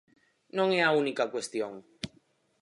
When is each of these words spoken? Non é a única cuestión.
Non 0.57 0.67
é 0.79 0.81
a 0.85 0.95
única 1.01 1.31
cuestión. 1.33 1.73